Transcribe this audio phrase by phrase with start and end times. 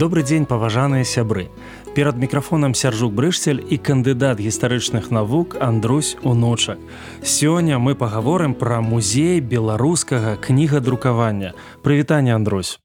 [0.00, 1.50] Добры дзень паважаныя сябры.
[1.92, 6.80] Перад мікрафонам сяржук брышцель і кандыдат гістарычных навук Андрусь уночак.
[7.20, 11.52] Сёння мы пагаворым пра музей беларускага кнігадрукавання.
[11.84, 12.80] Прывітанне Андрусь.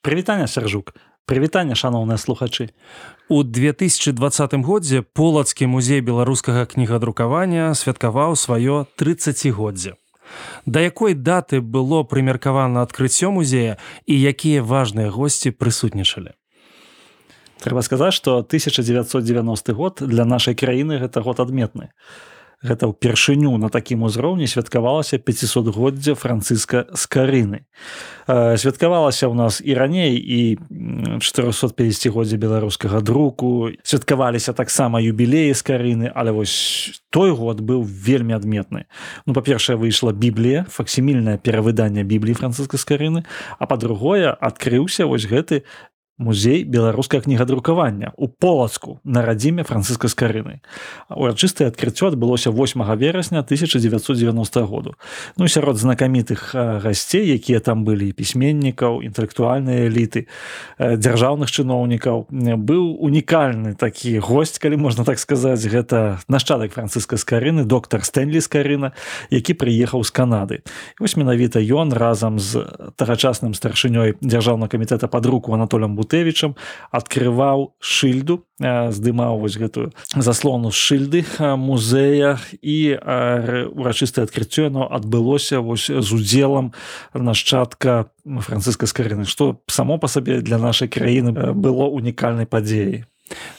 [0.00, 0.96] Прывітанне сяржук.
[1.28, 2.72] Прывітанне шаноўныя слухачы.
[3.28, 10.00] У 2020 годзе полацкі музей беларускага кнігадрукавання святкаваў сваё 30годдзе.
[10.66, 16.36] Да якой даты было прымеркавана адкрыццё музея і якія важныя госці прысутнічалі.
[17.60, 21.92] Трэба сказаць, што 1990 год для нашай краіны гэта год адметны
[22.60, 27.64] гэта ўпершыню на такім узроўні святкавалася 500годдзя францыска з карыны.
[28.28, 30.60] Святкавалася ў нас і раней і
[31.24, 33.72] 450годдзя беларускага друку.
[33.80, 38.84] Святкаваліся таксама юбілеі з карыны але вось той год быў вельмі адметны.
[39.24, 43.20] Ну па-першае выйшла біблія факсімільнае перавыданне бібліі францыска з карыны
[43.56, 45.64] а па-другое адкрыўся вось гэты
[46.20, 50.54] музей беларускае кнігадрукавання у полацку на радзіме францыска з карыны
[51.08, 54.94] урачыстае адкрыццё адбылося 8 верасня 1990 году.
[55.38, 60.28] Ну сярод знакамітых гасцей якія там былі пісьменнікаў інтэлектуальныя эліты
[60.76, 65.64] дзяржаўных чыноўнікаў быў унікальны такі гость калі можна так сказаць.
[65.64, 68.92] Гэта нашчадак францыска з карыны доктор стэнлі з карына
[69.30, 70.56] які прыехаў з канады.
[71.00, 72.68] Вось менавіта ён разам з
[73.00, 76.58] тагачасным старшынёй дзяржаўнага камітэта пад руку анатолем бут Гутэвічам
[76.90, 82.98] адкрываў шыльду здымаў вось гэтую заслону шыльды музея і
[83.70, 84.74] урачыстае адкрыццё.
[84.74, 86.74] Но адбылося вось з удзелам
[87.14, 93.06] нашчадка францыска скарыны што само па сабе для нашай краіны было унікальнай падзеяй.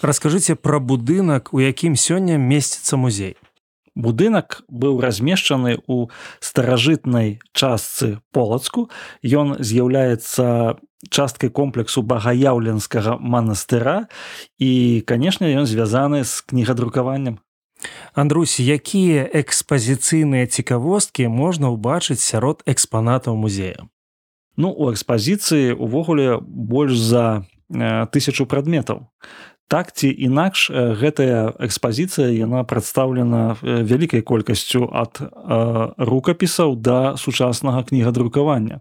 [0.00, 3.36] Раскажыце пра будынак у якім сёння месціцца музей.
[3.92, 6.08] Будынак быў размешчаны ў
[6.40, 8.88] старажытнай частцы полацку.
[9.20, 10.78] Ён з'яўляецца
[11.10, 14.08] часткай комплексу багаяўленскага манастыра.
[14.58, 17.38] І канешне ён звязаны з кнігадрукаваннем.
[18.14, 23.86] Андрусь якія экспазіцыйныя цікавосткі можна ўбачыць сярод экспанатаў музея?
[24.58, 29.06] Ну у экспазіцыі увогуле больш за э, тысячу прадметаў
[29.68, 35.20] так ці інакш гэтая экспазіцыя яна прадстаўлена вялікай колькасцю ад
[36.00, 38.80] рукапісаў да сучаснага кнігадрукавання.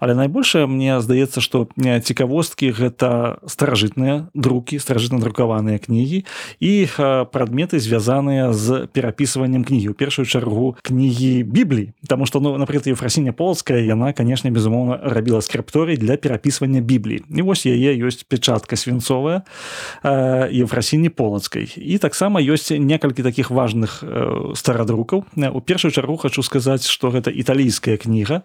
[0.00, 6.28] Але найбольшае мне здаецца што цікавосткі гэта старажытныя друкі старажытна друкаваныя кнігі
[6.60, 6.72] і
[7.32, 13.32] прадметы звязаныя з перапісваннем кнігі у першую чаргу кнігі біблій Таму што ну напрыклад ефрасіня
[13.32, 19.42] полская яна канешне безумоўна рабіла скрыпторый для перапісвання біблій і вось яе ёсць печатка свінцовая
[20.26, 24.02] а еўфрасіні полацкай і таксама ёсць некалькі таких важных
[24.54, 25.24] старадрукаў.
[25.36, 28.42] У першую чаргу хочу сказаць что гэта італійская кніга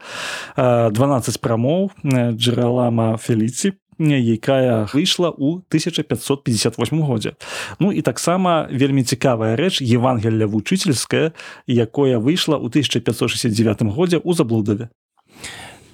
[0.58, 1.92] 12 прамоў
[2.38, 7.34] джералама феліці якая выйшла ў 1558 годзе.
[7.80, 11.34] Ну і таксама вельмі цікавая рэч евангелля вучительская
[11.68, 14.90] якое выйшла ў 1569 годзе ў заблудаве.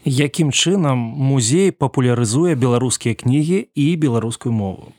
[0.07, 4.95] Якім чынам музей папулярызуе беларускія кнігі і беларускую мову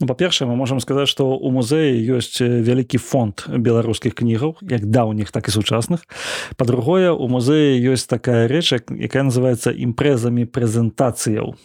[0.00, 5.34] Ну, па-першае мы можемм сказаць што ў музеі ёсць вялікі фонд беларускіх кнігаў як даўніх
[5.34, 6.06] так і сучасных.
[6.54, 11.58] Па-другое у музеі ёсць такая рэч якая называется імпрэзамі прэзентацыяў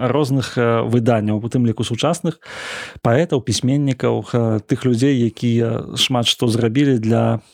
[0.00, 2.40] розных выданняў у тым ліку сучасных
[3.04, 7.44] паэтаў пісьменнікаў тых людзей якія шмат што зрабілі для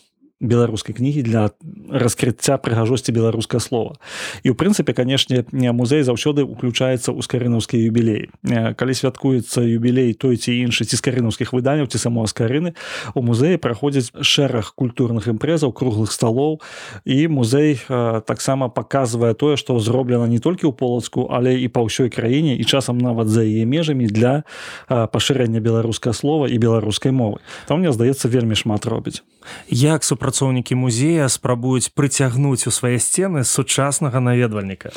[0.41, 1.53] беларускай кнігі для
[1.93, 4.01] раскрыцця прыгажосці беларускае слова.
[4.41, 8.33] І ў прынцыпе канешне музей заўсёды уключаецца ў скарынаўскія юбілеі.
[8.73, 12.73] Калі святкуецца юбілей той ці іншы ці скарынаўскіх выданняў ці самого скарыны
[13.13, 16.65] у музеі праходзіць шэраг культурных імпрэзаў круглых сталоў
[17.05, 17.77] і музей
[18.25, 22.65] таксама паказвае тое што зроблена не толькі ў полацку але і па ўсёй краіне і
[22.65, 24.49] часам нават за яе межамі для
[24.89, 27.45] пашырэння беларускае слова і беларускай мовы.
[27.69, 29.21] Там мне здаецца вельмі шмат робіць.
[29.69, 34.95] Як супраць супрацоўнікі музея спрабуюць прыцягнуць у свае сцены сучаснага наведвальніка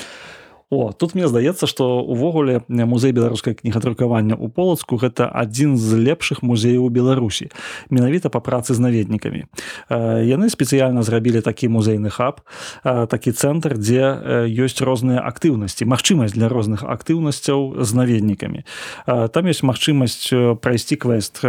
[0.70, 6.42] О тут мне здаецца што увогуле музей беларускай кнігадрукавання ў полацку гэта адзін з лепшых
[6.42, 7.50] музеяў беларусі
[7.90, 9.46] менавіта па працы з наведнікамі.
[9.90, 12.42] Яны спецыяльна зрабілі такі музейны хаб
[12.84, 18.66] такі цэнтр дзе ёсць розныя актыўнасці магчымасць для розных актыўнасцяў з наведнікамі.
[19.06, 20.32] Там ёсць магчымасць
[20.64, 21.44] прайсці квест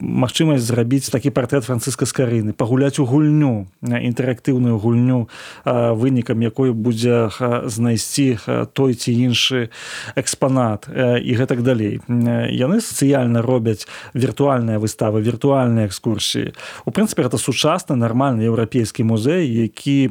[0.00, 5.28] магчымасць зрабіць такі партрэт францыска скарыны пагуляць у гульню інтэрактыўную гульню
[5.64, 7.28] вынікам якой будзе
[7.66, 8.38] знайсці
[8.72, 9.68] той ці іншы
[10.16, 12.00] экспанат і гэтак далей.
[12.08, 16.54] Яны сацыяльна робяць віртуальныя выставы віртуальныя экскурсіі.
[16.84, 20.10] У прынцыпе это сучасны нармальны еўрапейскі музей які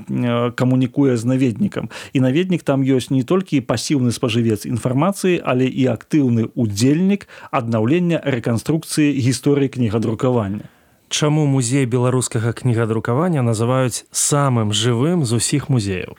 [0.56, 1.90] камунікуе з наведнікам.
[2.14, 9.16] І наведнік там ёсць не толькі пасіўны спажывец інфармацыі але і актыўны удзельнік аднаўлення рэканструкцыі
[9.20, 10.70] гісторыі кнігадрукавання.
[11.10, 16.14] Чаму музей беларускага кнігадрукавання называюць самым жывым з усіх музеяў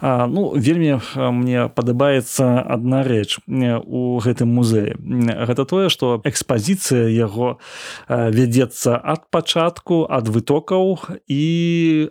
[0.00, 4.94] ну вельмі мне падабаецца адна рэч у гэтым музеі.
[5.48, 7.58] Гэта тое што экспазіцыя яго
[8.08, 11.44] вядзецца ад пачатку ад вытокаў і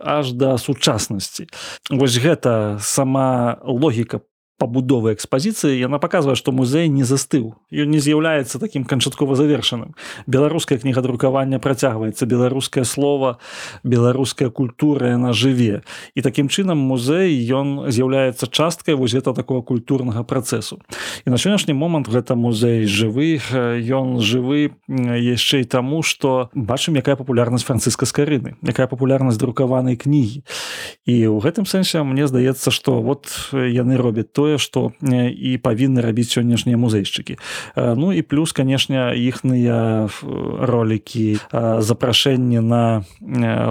[0.04, 1.48] аж да сучаснасці.
[1.90, 4.20] Вось гэта сама логіка
[4.58, 9.94] пабудовы экспазіцыі яна показвае што музей не застыў ён не з'яўляецца таким канчаткова завершаным.
[10.26, 13.38] Беларускае кнігадрукаванне працягваецца беларускае слово
[13.84, 15.82] беларуская культура яна жыве.
[16.14, 20.82] І такім чынам музей ён з'яўляецца часткай вось гэта такого культурнага працэсу.
[21.24, 23.38] І на сённяшні момант гэта музей жывы
[23.78, 30.42] ён жывы яшчэ і таму што бачым якая папулярнасць францыска скарыны якая папулярнасць друкаванай кнігі.
[31.04, 36.00] І ў гэтым сэнсе мне здаецца што вот яны робяць тое тое что і павінны
[36.00, 37.36] рабіць сённяшнія музейшчыкі
[37.76, 40.08] ну і плюс канешне іхныя
[40.64, 43.04] ролики запрашэнні на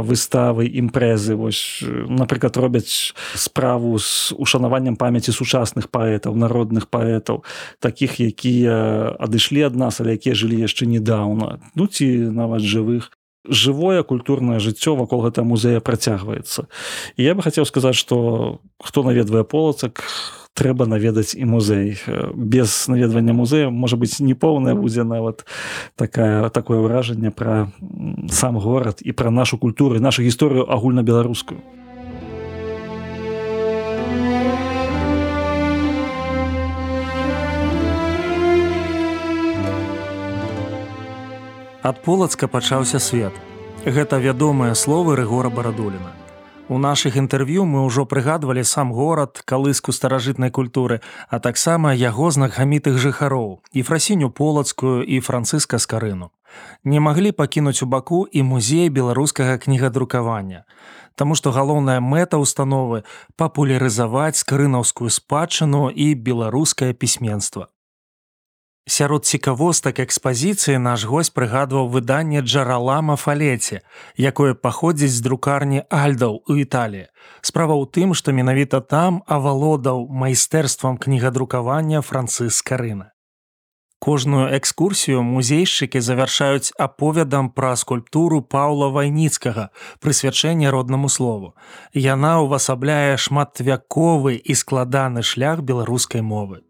[0.05, 7.41] выставы імпрэзы вось напрыклад робяць справу з ушанаваннем памяці сучасных паэтаў народных паэтаў
[7.81, 13.11] таких якія адышлі ад нас але якія жылі яшчэ недавно ну ці нават жывых.
[13.47, 16.67] Жывое культурнае жыццё вакол гэта музея працягваецца.
[17.15, 20.03] Я бы хацеў сказаць что хто наведвае полацак
[20.57, 22.01] трэба наведаць і музей.
[22.33, 25.45] Без наведвання музея можа быць непоўная будзе нават
[25.95, 27.69] такая такое ўражанне пра
[28.33, 31.61] сам горад і пра нашу культуру нашу гісторыю агульнабеларускую
[41.87, 43.33] ад полацка пачаўся свет
[43.85, 46.16] гэта вядомыя словы рэгора барадуліна
[46.69, 50.99] У нашых інтэрв'ю мы ўжо прыгадвалі сам горад калыску старажытнай культуры,
[51.29, 56.27] а таксама яго знакамітых жыхароў і фрасіню полацкую і францыска скарыну.
[56.83, 60.67] Не маглі пакінуць у баку і музей беларускага кнігадрукавання.
[61.15, 63.07] Таму што галоўная мэта ўстановы
[63.39, 67.71] папулярызаваць скрынаўскую спадчыну і беларускае пісьменства.
[68.87, 73.81] Сярод цікавостак экспазіцыі наш госць прыгадваў выданне джаралама фалеце,
[74.15, 77.11] якое паходзіць з друкарні альдаў у Італіі.
[77.43, 83.11] Справа ў тым, што менавіта там авалодаў майстэрствам кнігадрукавання францыска рына.
[83.99, 89.67] Кожную экскурсію музейшчыкі завяршаюць аповядам пра скульптуру Паўла вайніцкага
[89.99, 91.57] прысвячэння роднаму слову.
[91.91, 96.63] Яна ўвасабляе шматвяковы і складаны шлях беларускай мовы.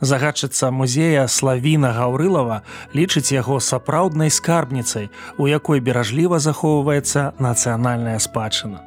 [0.00, 2.62] Загадчыца музея славіна Гаўрылава
[2.94, 8.82] лічыць яго сапраўднай скарбніцай, у якой беражліва захоўваецца нацыянальная спадчына.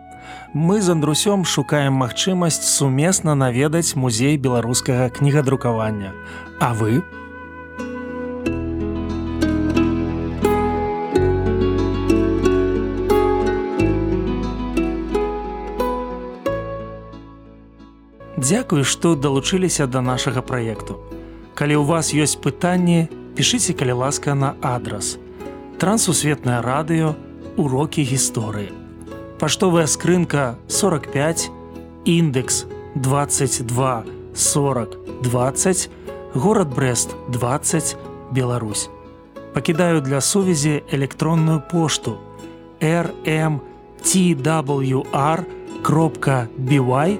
[0.54, 6.12] Мы з андрусём шукаем магчымасць сумесна наведаць музей беларускага кнігадрукавання.
[6.60, 7.04] А вы,
[18.52, 21.00] Дзякуй, што далучыліся да нашага праекту.
[21.56, 25.16] Калі ў вас ёсць пытанні, пішыце калі ласка на адрас.
[25.80, 27.16] Трансусветнае радыё,
[27.56, 28.76] урокі гісторыі.
[29.40, 31.48] Паштовая скрынка 45,
[32.04, 32.68] індекс
[33.00, 34.04] 22
[34.36, 35.90] 40 20,
[36.36, 37.96] горад Брест 20,
[38.36, 38.92] Беларусь.
[39.56, 42.20] Пакідаю для сувязі электронную пошту
[42.84, 43.62] rmtwr
[45.82, 47.20] кропка бівай,